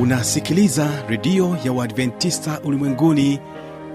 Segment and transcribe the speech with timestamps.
[0.00, 3.40] unasikiliza redio ya uadventista ulimwenguni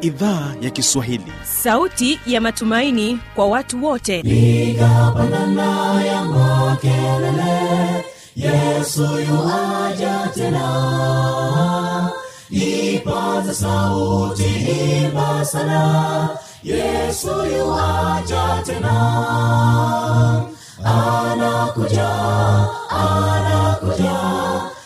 [0.02, 1.31] idhaa ya kiswahili.
[1.44, 4.22] Sauti ya matumaini kwa watu wote.
[4.22, 8.06] Nigapandana ya makelele
[8.36, 12.10] yesu yuaja tena.
[12.49, 14.44] Ipaza sauti
[15.03, 16.30] imba sana
[16.63, 17.27] yesu
[17.58, 18.95] yuaja tena.
[20.84, 22.09] Anakuja
[22.90, 24.24] anakuja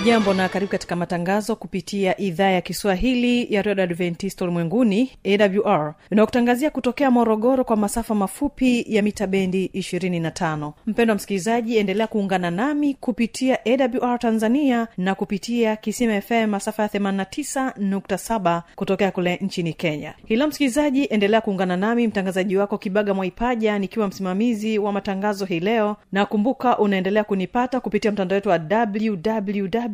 [0.00, 6.70] hujambo na karibu katika matangazo kupitia idhaa ya kiswahili ya redio adventist ulimwenguni awr inayokutangazia
[6.70, 12.94] kutokea morogoro kwa masafa mafupi ya mita bendi 25 mpendo wa msikilizaji endelea kuungana nami
[12.94, 20.14] kupitia awr tanzania na kupitia kisima fm masafa ya 89.7 kutokea kule nchini kenya.
[20.26, 25.96] Hilo msikilizaji endelea kuungana nami mtangazaji wako kibaga mwaipaja nikiwa msimamizi wa matangazo hii leo.
[26.12, 29.89] Na kumbuka unaendelea kunipata kupitia mtandao wetu wa www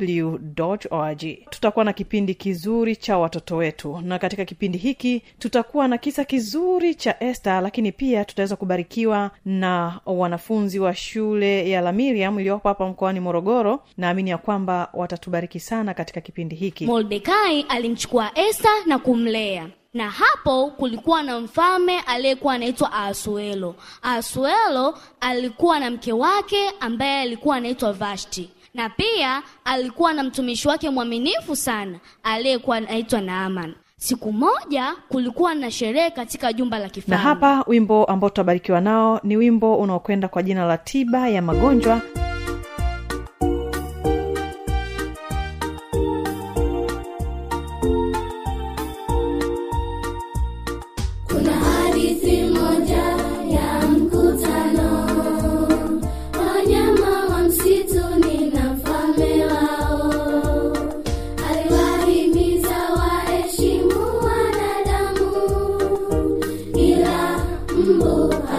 [0.91, 1.21] org.
[1.51, 6.95] Tutakuwa na kipindi kizuri cha watoto wetu na katika kipindi hiki tutakuwa na kisa kizuri
[6.95, 12.89] cha este lakini pia tutaweza kubarikiwa na wanafunzi wa shule ya la miriam iliyopo hapa
[12.89, 13.83] mkoani morogoro.
[13.97, 16.87] Naamini ya kwamba watatubariki sana katika kipindi hiki.
[16.87, 19.69] Mordekai alimchukua esta na kumlea.
[19.95, 27.57] Na hapo kulikuwa na mfalme aliyekuwa anaitwa asuelo asuelo alikuwa na mke wake ambaye alikuwa
[27.57, 33.75] anaitwa vashti na pia alikuwa na mtumishi wake mwaminifu sana aliyekuwa anaitwa naaman.
[33.99, 39.37] Siku moja kulikuwa na sherehe katika jumba la na hapa wimbo ambao tutabarikiwa nao ni
[39.37, 42.01] wimbo unaokwenda kwa jina la tiba ya magonjwa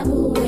[0.10, 0.47] away.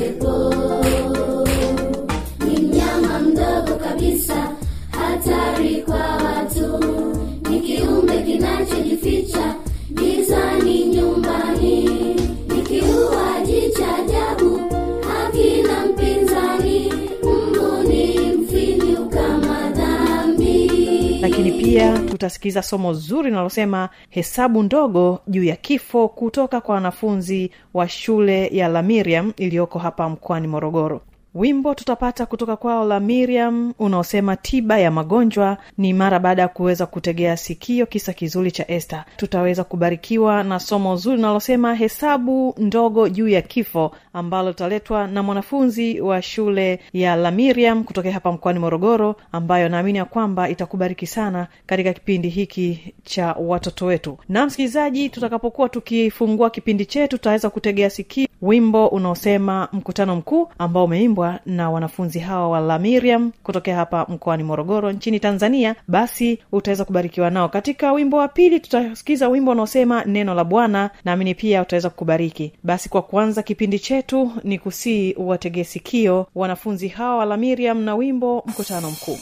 [21.80, 27.88] Lakini pia tutasikiliza somo zuri linalosema hesabu ndogo juu ya kifo kutoka kwa wanafunzi wa
[27.88, 31.00] shule ya la miriam iliyoko hapa mkoani morogoro
[31.34, 36.86] wimbo tutapata kutoka kwao la miriam unaosema tiba ya magonjwa ni mara baada ya kuweza
[36.86, 43.28] kutegea sikio kisa kizuri cha este tutaweza kubarikiwa na somo zuri linalosema hesabu ndogo juu
[43.28, 49.16] ya kifo ambalo litaletwa na mwanafunzi wa shule ya la miriam kutokea hapa mkoani morogoro
[49.32, 54.18] ambayo naamini ya kwamba itakubariki sana katika kipindi hiki cha watoto wetu.
[54.28, 61.19] Na msikilizaji tutakapokuwa tukifungua kipindi chetu tutaweza kutegea sikio wimbo unaosema mkutano mkuu ambao umeimbwa
[61.46, 67.30] na wanafunzi hawa wa la miriam kutokea hapa mkoani morogoro nchini tanzania basi utaweza kubarikiwa
[67.30, 67.48] nao.
[67.48, 72.52] Katika wimbo wa pili tutasikiza wimbo unaosema neno la bwana naamini pia utaweza kukubariki.
[72.62, 77.94] Basi kwa kuanza kipindi chetu ni kusii wategee sikio wanafunzi hawa wa la miriam na
[77.94, 79.18] wimbo mkutano mkuu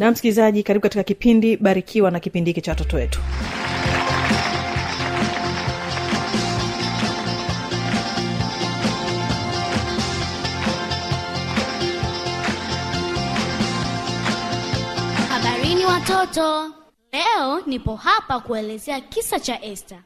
[0.00, 3.20] na msikilizaji karibu katika kipindi barikiwa na kipindi hiki cha watoto wetu.
[15.28, 16.74] Habarini watoto.
[17.12, 20.02] Leo nipo hapa kuelezea kisa cha esta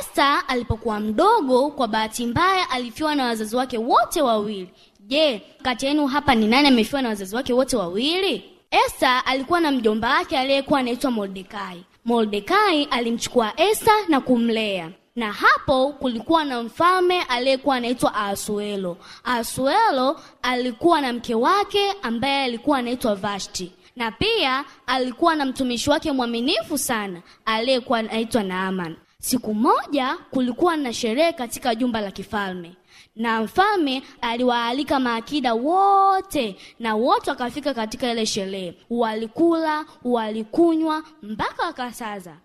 [0.00, 4.70] esta alipokuwa mdogo kwa bahati mbaya alifiwa na wazazi wake wote wawili.
[5.00, 9.70] Je kati yenu hapa ni nani amefiwa na wazazi wake wote wawili esta alikuwa na
[9.72, 11.84] mjomba wake aliyekuwa anaitwa mordekai.
[12.04, 14.90] Mordekai alimchukua esta na kumlea.
[15.16, 22.78] Na hapo kulikuwa na mfalme aliyekuwa anaitwa asuelo asuelo alikuwa na mke wake ambaye alikuwa
[22.78, 23.72] anaitwa vashti.
[23.96, 28.96] Na pia alikuwa na mtumishi wake mwaminifu sana aliyekuwa anaitwa naaman
[29.26, 32.72] siku moja kulikuwa na sherehe katika jumba la kifalme.
[33.16, 38.74] Na mfalme aliwaalika maakida wote na wote wakafika katika ile sherehe.
[38.90, 42.36] Walikula walikunywa mpaka wakasaza.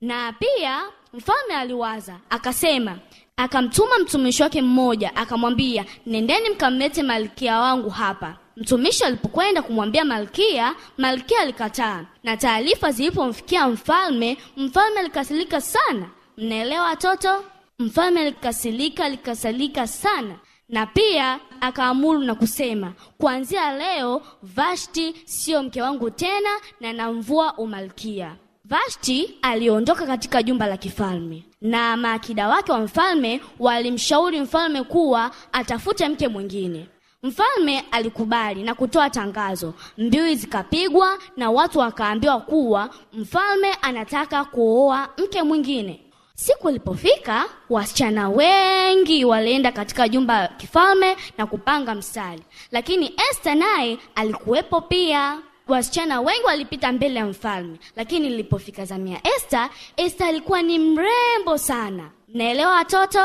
[0.00, 0.80] Na pia
[1.12, 2.98] mfalme aliwaza akasema
[3.36, 8.36] akamtuma mtumishi wake mmoja akamwambia nendeni mkamlete malkia wangu hapa.
[8.56, 12.04] Mtumishi alipokwenda kumwambia malkia malkia alikataa.
[12.24, 16.08] Na taarifa zilipomfikia mfalme mfalme alikasirika sana
[16.40, 17.44] mnaelewa watoto?
[17.78, 20.34] Mfalme alikasirika alikasirika sana.
[20.68, 28.36] Na pia akaamuru na kusema kuanzia leo vashti siyo mke wangu tena na namvua umalkia.
[28.64, 31.44] Vashti aliondoka katika jumba la kifalme.
[31.60, 36.86] Na maakida wake wa mfalme walimshauri mfalme kuwa atafute mke mwingine.
[37.22, 39.74] Mfalme alikubali na kutoa tangazo.
[39.98, 46.00] Mbiwi zikapigwa na watu wakaambiwa kuwa mfalme anataka kuoa mke mwingine
[46.40, 52.42] siku ilipofika wasichana wengi walienda katika jumba la kifalme na kupanga mstari.
[52.70, 55.38] Lakini este naye alikuwepo pia.
[55.68, 57.78] Wasichana wengi walipita mbele ya mfalme.
[57.96, 59.58] Lakini ilipofika zamia este
[59.96, 62.10] este alikuwa ni mrembo sana.
[62.28, 63.20] Naelewa watoto?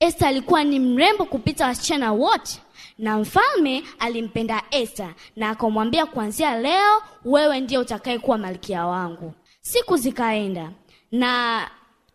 [0.00, 2.58] Esta alikuwa ni mrembo kupita wasichana wote.
[2.98, 9.32] Na mfalme alimpenda esta na akamwambia kuanzia leo wewe ndiye utakayekuwa malkia wangu.
[9.60, 10.70] Siku zikaenda
[11.12, 11.62] na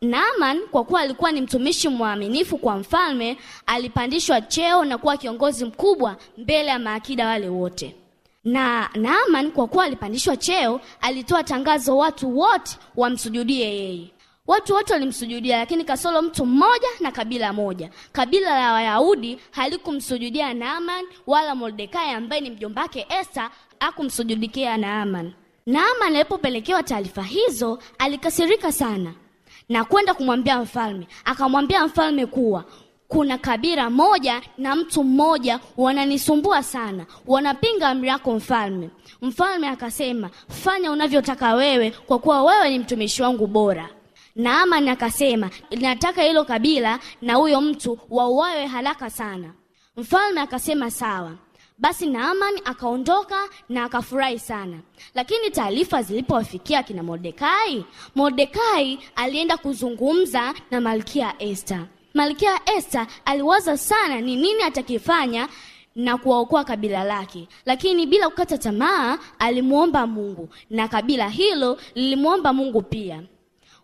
[0.02, 6.18] naaman kwa kuwa alikuwa ni mtumishi mwaminifu kwa mfalme alipandishwa cheo na kuwa kiongozi mkubwa
[6.38, 7.96] mbele ya maakida wale wote.
[8.44, 14.12] Na naaman kwa kuwa alipandishwa cheo alitoa tangazo watu wote wamsujudie yeye.
[14.48, 17.90] Watu wote walimsujudia lakini kasoro mtu mmoja na kabila moja.
[18.12, 25.34] Kabila la wayahudi halikumsujudia naaman wala mordekai ambaye ni mjombake esta akumsujudikia naaman.
[25.66, 29.14] Naaman alipopelekewa taarifa hizo alikasirika sana
[29.70, 31.08] na kwenda kumwambia mfalme.
[31.26, 32.64] Akamwambia mfalme kuwa
[33.08, 37.06] kuna kabila moja na mtu mmoja wananisumbua sana.
[37.28, 38.90] Wanapinga amri yako mfalme.
[39.22, 40.30] Mfalme akasema
[40.64, 43.90] fanya unavyotaka wewe kwa kuwa wewe ni mtumishi wangu bora.
[44.36, 45.50] Naamani akasema
[45.82, 49.54] nataka hilo kabila na huyo mtu wauawe haraka sana.
[49.98, 51.32] Mfalme akasema sawa
[51.80, 54.78] basi naaman akaondoka na akafurahi sana.
[55.16, 64.22] Lakini taarifa zilipowafikia kina mordekai mordekai alienda kuzungumza na malkia esta malkia esta aliwaza sana
[64.22, 65.50] ni nini atakifanya
[65.96, 67.48] na kuwaokoa kabila lake.
[67.66, 70.50] Lakini bila kukata tamaa alimwomba mungu.
[70.70, 73.24] Na kabila hilo lilimwomba mungu pia.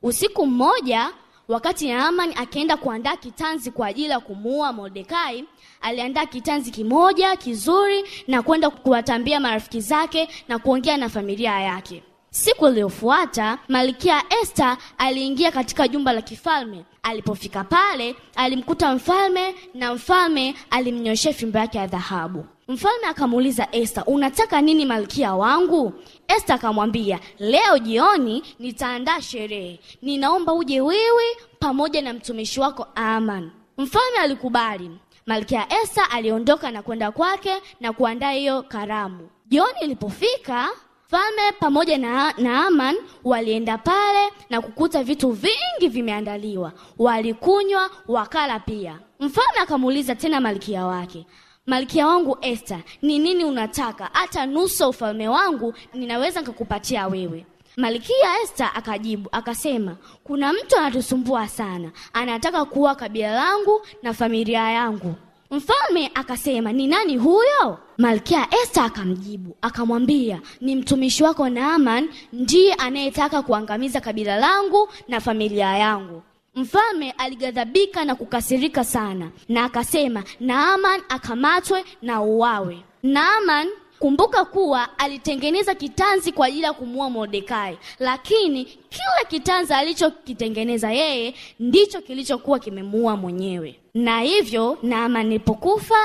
[0.04, 1.14] Usiku mmoja
[1.48, 5.46] wakati naaman akienda kuandaa kitanzi kwa ajili ya kumuua mordekai
[5.82, 12.04] aliandaa kitanzi kimoja kizuri na kwenda kuwatambia marafiki zake na kuongea na familia yake
[12.36, 16.86] siku iliyofuata malkia esta aliingia katika jumba la kifalme.
[17.04, 22.46] Alipofika pale alimkuta mfalme na mfalme alimnyoshea fimbo yake ya dhahabu.
[22.68, 25.94] Mfalme akamuuliza esta unataka nini malkia wangu?
[26.28, 29.80] Esta akamwambia leo jioni nitaandaa sherehe.
[30.02, 31.24] Ninaomba uje wewe
[31.60, 33.52] pamoja na mtumishi wako aman.
[33.78, 34.92] Mfalme alikubali.
[35.26, 39.30] Malkia esta aliondoka na kwenda kwake na kuandaa hiyo karamu.
[39.48, 40.70] Jioni ilipofika
[41.08, 46.72] Mfalme pamoja na, Aman walienda pale na kukuta vitu vingi vimeandaliwa.
[46.98, 49.00] Walikunywa, wakala pia.
[49.20, 51.26] Mfalme akamuuliza tena malkia wake,
[51.66, 54.10] malkia wangu Esther, ni nini unataka?
[54.14, 57.46] Hata nusu ufalme wangu ninaweza nikakupatia wewe.
[57.78, 65.16] Malkia Esther akajibu akasema, kuna mtu anatusumbua sana, anataka kuua kabila langu na familia yangu.
[65.52, 67.78] Mfalme akasema, ni nani huyo?
[67.98, 75.78] Malkia Esther akamjibu akamwambia, ni mtumishi wako Naaman ndiye anayetaka kuangamiza kabila langu na familia
[75.78, 76.22] yangu.
[76.56, 82.78] Mfalme alighadhabika na kukasirika sana, na akasema Naaman akamatwe na uwawe.
[83.04, 83.68] Naaman
[84.00, 92.02] kumbuka kuwa alitengeneza kitanzi kwa ajili ya kumuua Mordekai, lakini kila kitanzi alichokitengeneza yeye ndicho
[92.02, 93.80] kilichokuwa kimemuua mwenyewe.
[93.96, 95.96] Na hivyo Naaman alipokufa,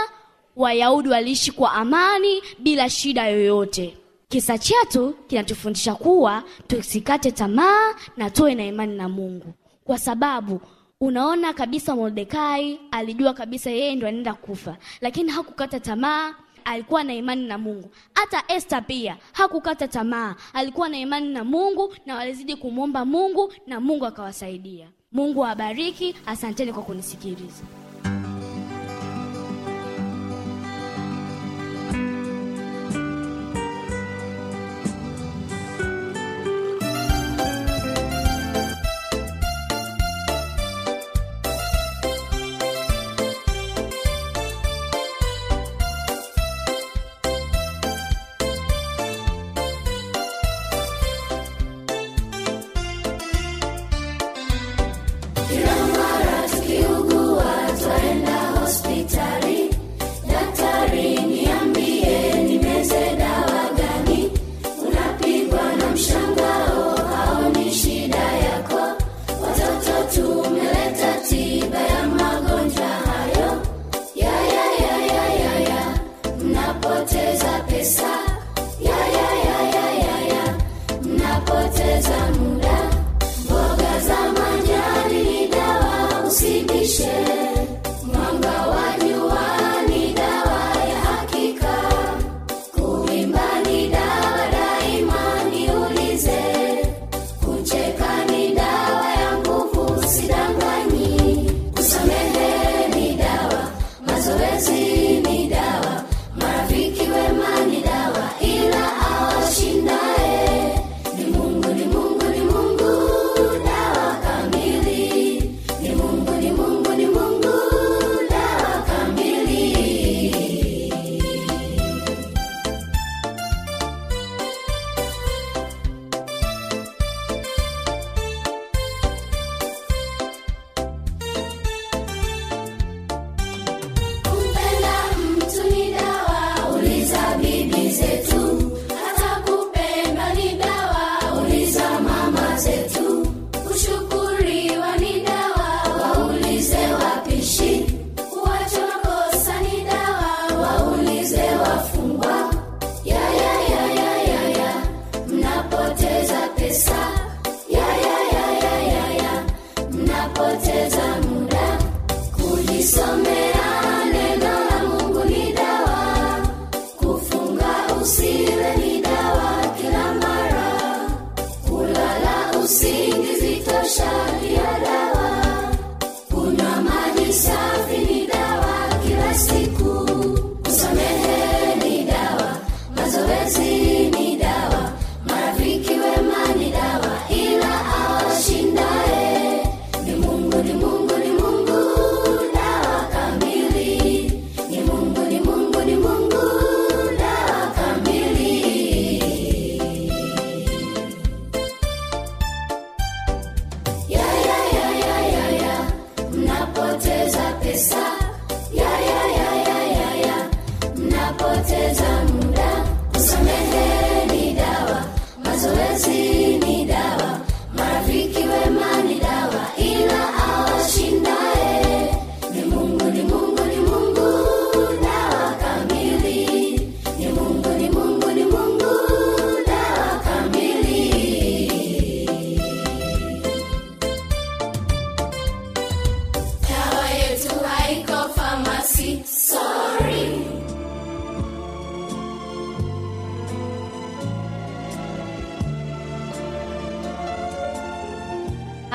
[0.56, 3.96] Wayahudi waliishi kwa amani bila shida yoyote.
[4.28, 9.54] Kisa chetu kinatufundisha kuwa tusikate tamaa na tuwe na imani na Mungu,
[9.84, 10.60] kwa sababu
[11.00, 17.46] unaona kabisa Mordekai alijua kabisa yeye ndo anaenda kufa, lakini hakukata tamaa alikuwa na imani
[17.46, 17.90] na Mungu.
[18.14, 23.80] Hata Esta pia hakukata tamaa, alikuwa na imani na Mungu na walizidi kumwomba Mungu na
[23.80, 24.88] Mungu akawasaidia.
[25.12, 26.14] Mungu awabariki.
[26.26, 27.62] Asanteni kwa kunisikiliza.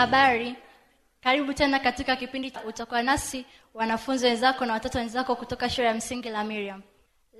[0.05, 0.55] Habari,
[1.23, 6.29] karibu tena katika kipindi utakuwa nasi wanafunzi wenzako na watoto wenzako kutoka shule ya msingi
[6.29, 6.81] la Miriam.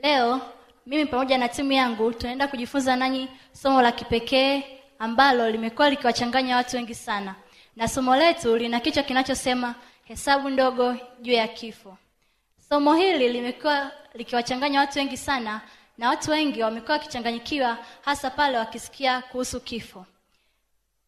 [0.04, 0.42] Leo
[0.86, 4.64] mimi pamoja na timu yangu tunaenda kujifunza nanyi somo la kipekee
[5.00, 7.36] ambalo limekuwa likiwachanganya watu wengi sana,
[7.76, 11.98] na somo letu lina kichwa kinachosema hesabu ndogo juu ya kifo.
[12.70, 15.62] Somo hili limekuwa likiwachanganya watu wengi sana,
[15.98, 20.06] na watu wengi wamekuwa wakichanganyikiwa, hasa pale wakisikia kuhusu kifo.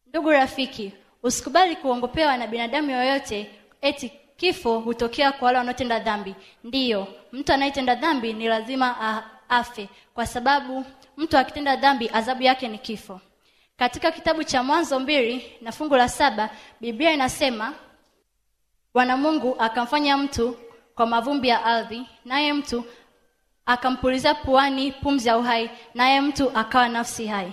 [0.06, 3.50] Ndugu rafiki, usikubali kuongopewa na binadamu yoyote
[3.80, 6.34] eti kifo hutokea kwa wale wanaotenda dhambi.
[6.64, 10.84] Ndiyo, mtu anayetenda dhambi ni lazima afe, kwa sababu
[11.16, 13.20] mtu akitenda dhambi adhabu yake ni kifo.
[13.76, 16.50] Katika kitabu cha Mwanzo mbili na fungu la saba
[16.80, 17.72] Biblia inasema
[18.94, 20.56] Bwana Mungu akamfanya mtu
[20.94, 22.84] kwa mavumbi ya ardhi, naye mtu
[23.66, 27.52] akampulizia puani pumzi ya uhai, naye mtu akawa nafsi hai.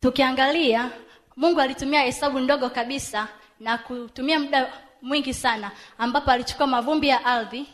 [0.00, 0.90] Tukiangalia,
[1.36, 3.28] Mungu alitumia hesabu ndogo kabisa
[3.60, 7.66] na kutumia muda mwingi sana, ambapo alichukua mavumbi ya ardhi,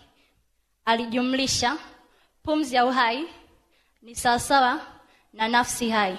[0.85, 1.77] alijumlisha
[2.43, 3.29] pumzi ya uhai
[4.03, 4.81] ni sawasawa
[5.33, 6.19] na nafsi hai.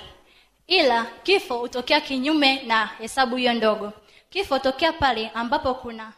[0.67, 3.93] Ila kifo hutokea kinyume na hesabu hiyo ndogo.
[4.29, 6.13] Kifo hutokea pale ambapo kuna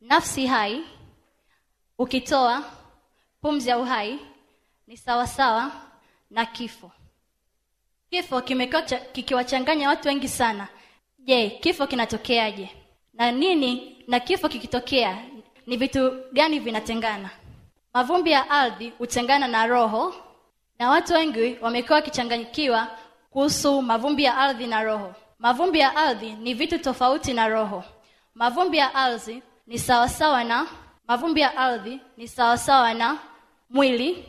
[0.00, 0.84] nafsi hai,
[1.98, 2.64] ukitoa
[3.40, 4.18] pumzi ya uhai
[4.86, 5.72] ni sawasawa
[6.30, 6.90] na kifo.
[8.12, 10.68] Kifo kimekuwa kikiwachanganya watu wengi sana.
[11.18, 12.70] Je, kifo kinatokeaje?
[13.14, 15.18] Na nini na kifo kikitokea
[15.66, 17.30] ni vitu gani vinatengana?
[17.94, 20.14] Mavumbi ya ardhi hutengana na roho,
[20.78, 22.88] na watu wengi wamekuwa wakichanganyikiwa
[23.30, 25.14] kuhusu mavumbi ya ardhi na roho.
[25.38, 27.84] Mavumbi ya ardhi ni vitu tofauti na roho.
[28.34, 30.66] Mavumbi ya ardhi ni sawasawa na
[31.08, 33.18] mavumbi ya ardhi ni sawasawa na
[33.70, 34.24] mwili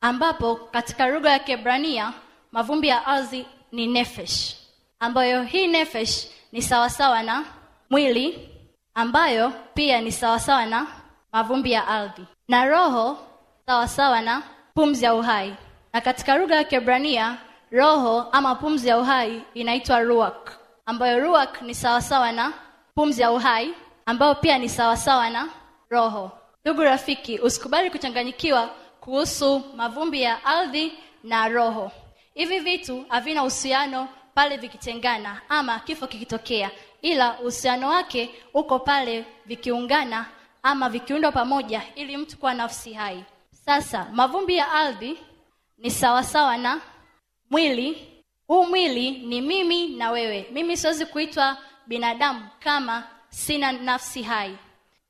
[0.00, 2.12] ambapo katika lugha ya Kiebrania
[2.54, 4.56] mavumbi ya ardhi ni nefesh,
[5.00, 7.44] ambayo hii nefesh ni sawasawa na
[7.90, 8.48] mwili,
[8.94, 10.86] ambayo pia ni sawasawa na
[11.32, 13.18] mavumbi ya ardhi, na roho
[13.66, 14.42] sawasawa na
[14.74, 15.54] pumzi ya uhai.
[15.92, 17.36] Na katika lugha ya Kiebrania
[17.70, 20.50] roho ama pumzi ya uhai inaitwa ruach,
[20.86, 22.52] ambayo ruach ni sawasawa na
[22.94, 23.74] pumzi ya uhai,
[24.06, 25.48] ambayo pia ni sawasawa na
[25.90, 26.30] roho.
[26.64, 30.92] Ndugu rafiki, usikubali kuchanganyikiwa kuhusu mavumbi ya ardhi
[31.24, 31.92] na roho.
[32.34, 36.70] Hivi vitu havina uhusiano pale vikitengana ama kifo kikitokea,
[37.02, 40.26] ila uhusiano wake uko pale vikiungana
[40.62, 43.24] ama vikiundwa pamoja ili mtu kuwa nafsi hai.
[43.50, 45.18] Sasa mavumbi ya ardhi
[45.78, 46.80] ni sawasawa na
[47.50, 48.10] mwili.
[48.46, 50.46] Huu mwili ni mimi na wewe.
[50.52, 54.56] Mimi siwezi kuitwa binadamu kama sina nafsi hai.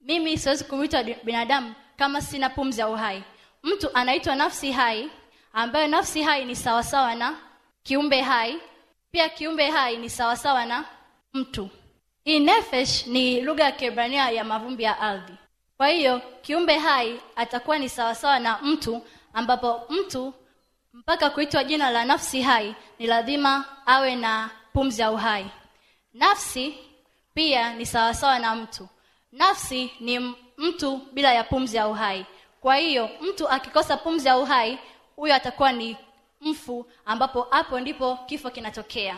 [0.01, 3.23] Mimi siwezi kuitwa binadamu kama sina pumzi ya uhai.
[3.63, 5.11] Mtu anaitwa nafsi hai,
[5.55, 7.37] ambayo nafsi hai ni sawasawa na
[7.83, 8.59] kiumbe hai.
[9.11, 10.85] Pia kiumbe hai ni sawasawa na
[11.33, 11.71] mtu.
[12.25, 15.33] Hii nefesh ni lugha ya Kiebrania ya mavumbi ya ardhi.
[15.77, 20.35] Kwa hiyo kiumbe hai atakuwa ni sawasawa na mtu, ambapo mtu
[20.93, 25.47] mpaka kuitwa jina la nafsi hai ni lazima awe na pumzi ya uhai.
[26.15, 26.79] Nafsi
[27.35, 28.89] pia ni sawasawa na mtu.
[29.33, 32.27] Nafsi ni mtu bila ya pumzi ya uhai.
[32.61, 34.79] Kwa hiyo mtu akikosa pumzi ya uhai,
[35.17, 35.97] huyo atakuwa ni
[36.41, 39.17] mfu, ambapo hapo ndipo kifo kinatokea.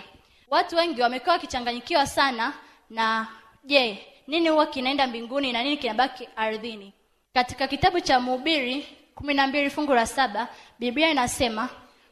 [0.51, 2.53] Watu wengi wamekuwa wakichanganyikiwa sana
[2.91, 3.27] na
[3.65, 6.93] je, nini huwa kinaenda mbinguni na nini kinabaki ardhini?
[7.35, 11.69] Katika kitabu cha Mhubiri kumi na mbili fungu la saba Biblia inasema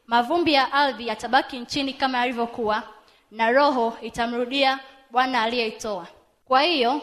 [0.06, 2.82] mavumbi ya ardhi yatabaki nchini kama yalivyokuwa,
[3.30, 4.78] na roho itamrudia
[5.10, 6.06] Bwana aliyeitoa.
[6.44, 7.00] kwa hiyo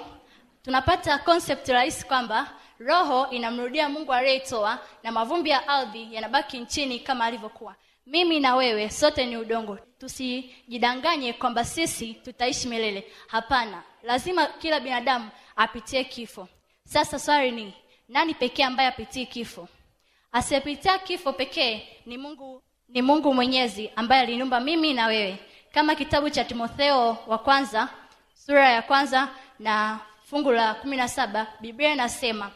[0.64, 2.48] tunapata concept rahisi kwamba
[2.86, 7.76] roho inamrudia mungu aliyeitoa na mavumbi ya ardhi yanabaki nchini kama alivyokuwa.
[8.06, 9.78] Mimi na wewe sote ni udongo.
[9.98, 13.12] Tusijidanganye kwamba sisi tutaishi milele.
[13.28, 13.84] Hapana.
[14.04, 16.48] Lazima kila binadamu apitie kifo.
[16.86, 17.74] Sasa swali ni
[18.10, 19.68] nani pekee ambaye apitii kifo?
[20.32, 25.38] Asiyepitia kifo pekee ni mungu ni mungu mwenyezi ambaye aliniumba mimi na wewe.
[25.72, 27.90] Kama kitabu cha timotheo wa kwanza
[28.34, 29.28] sura ya kwanza
[29.60, 32.52] na fungu la kumi na saba biblia inasema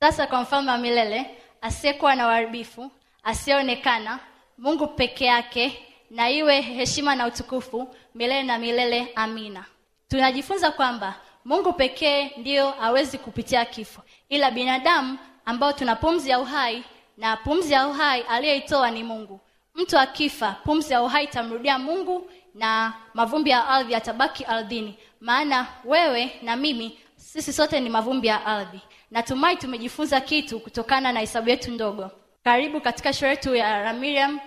[0.00, 1.30] sasa kwa mfalme wa milele
[1.60, 2.90] asiyekuwa na uharibifu
[3.24, 4.18] asiyeonekana
[4.58, 9.64] mungu peke yake na iwe heshima na utukufu milele na milele amina.
[10.08, 16.84] Tunajifunza kwamba mungu pekee ndiyo hawezi kupitia kifo ila binadamu ambao tuna pumzi ya uhai
[17.16, 19.40] na pumzi ya uhai aliyeitoa ni mungu.
[19.74, 24.98] Mtu akifa pumzi ya uhai itamrudia mungu na mavumbi ya ardhi yatabaki ardhini.
[25.20, 31.20] Maana wewe na mimi sisi sote ni mavumbi ya ardhi natumai tumejifunza kitu kutokana na
[31.20, 32.10] hesabu yetu ndogo.
[32.44, 34.40] Karibu katika shule yetu ya ramiriam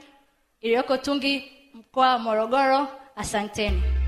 [0.61, 2.87] iliyoko tungi mkoa wa morogoro.
[3.15, 3.98] Asanteni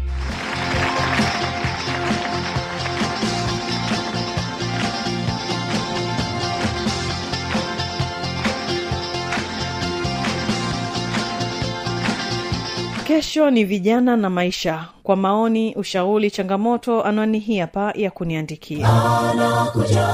[13.12, 14.86] kesho ni vijana na maisha.
[15.04, 18.89] Kwa maoni ushauri changamoto anwani hii hapa ya kuniandikia.
[19.32, 20.08] Anakuja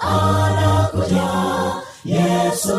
[0.00, 1.28] anakuja.
[2.04, 2.76] Yesu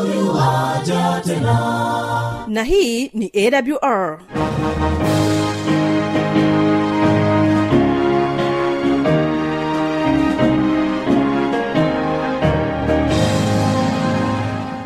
[1.25, 2.45] tena.
[2.47, 4.19] Na hii ni awr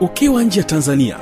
[0.00, 1.16] ukiwa nje ya tanzania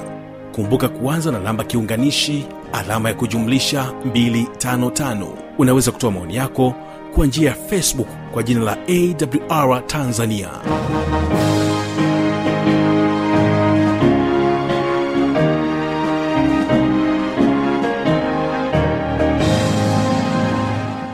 [0.54, 5.26] kumbuka kuanza na namba kiunganishi alama ya kujumlisha 255
[5.58, 6.74] unaweza kutoa maoni yako
[7.14, 10.48] kwa njia ya facebook kwa jina la awr tanzania.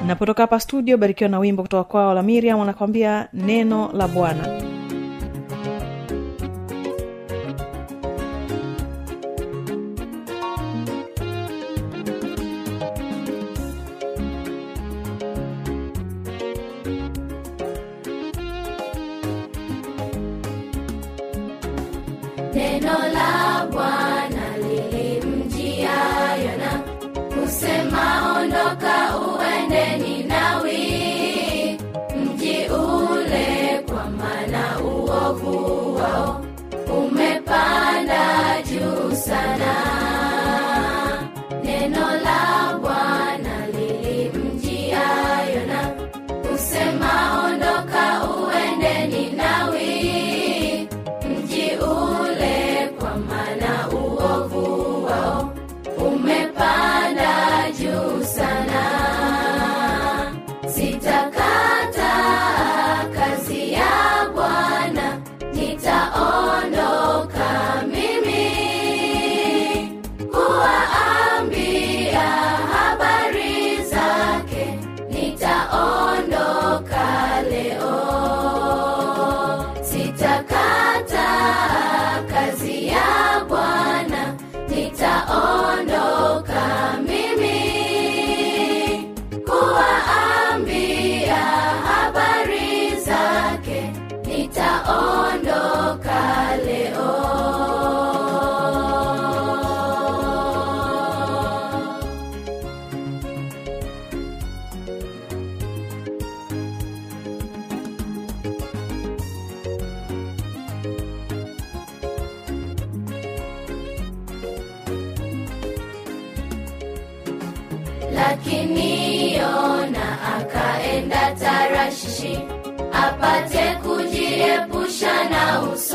[0.06, 4.67] Napotoka hapa studio barikiwa na wimbo kutoka kwao la miriam wanakwambia neno la bwana
[28.68, 29.07] Toca.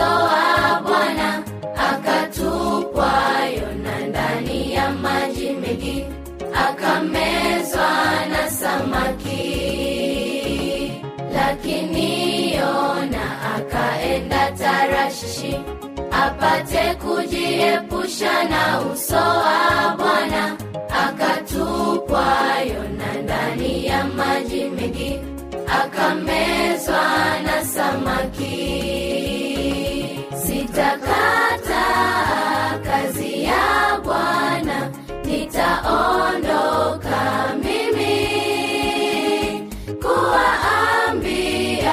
[0.03, 1.43] uso wa Bwana
[1.89, 3.11] akatupwa
[3.57, 6.05] Yona ndani ya maji mengi,
[6.53, 7.89] akamezwa
[8.31, 9.41] na samaki.
[11.33, 15.55] Lakini Yona akaenda Tarashishi
[16.11, 20.57] apate kujiepusha na uso wa Bwana.
[21.05, 22.25] Akatupwa
[22.73, 25.19] Yona ndani ya maji mengi,
[25.81, 27.03] akamezwa
[27.45, 29.12] na samaki
[30.73, 31.85] sitakata
[32.83, 34.89] kazi ya bwana
[35.25, 37.19] nitaondoka
[37.63, 38.17] mimi.
[40.01, 41.91] Kuwaambia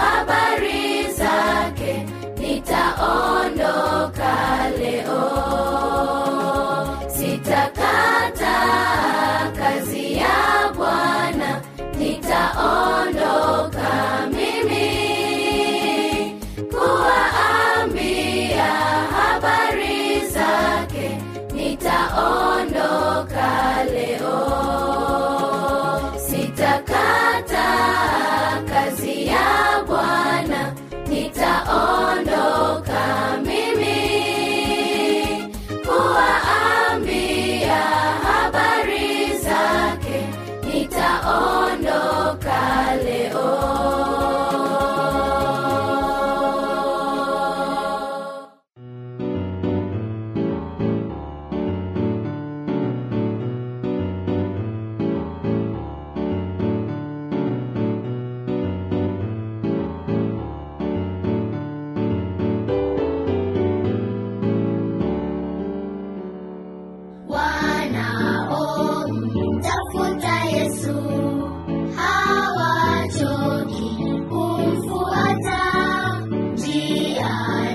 [0.00, 2.06] habari zake
[2.38, 4.34] nitaondoka
[4.78, 5.22] leo.
[7.16, 8.56] Sitakata
[9.58, 11.60] kazi ya bwana
[11.98, 13.79] nitaondoka
[26.80, 27.19] sitakata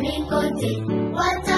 [0.05, 1.54] morning, good day.